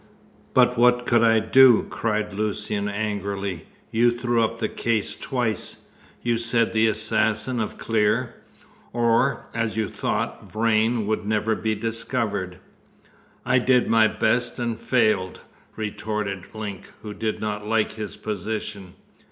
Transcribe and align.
"But 0.55 0.79
what 0.79 1.05
could 1.05 1.21
I 1.21 1.37
do?" 1.37 1.85
cried 1.91 2.33
Lucian 2.33 2.89
angrily. 2.89 3.67
"You 3.91 4.09
threw 4.09 4.41
up 4.43 4.57
the 4.57 4.67
case 4.67 5.13
twice! 5.15 5.85
You 6.23 6.39
said 6.39 6.73
the 6.73 6.87
assassin 6.87 7.59
of 7.59 7.77
Clear 7.77 8.33
or, 8.93 9.45
as 9.53 9.77
you 9.77 9.87
thought, 9.87 10.49
Vrain 10.51 11.05
would 11.05 11.27
never 11.27 11.53
be 11.53 11.75
discovered!" 11.75 12.57
"I 13.45 13.59
did 13.59 13.89
my 13.89 14.07
best, 14.07 14.57
and 14.57 14.79
failed," 14.79 15.41
retorted 15.75 16.45
Link, 16.55 16.91
who 17.03 17.13
did 17.13 17.39
not 17.39 17.67
like 17.67 17.91
his 17.91 18.17
position. 18.17 18.95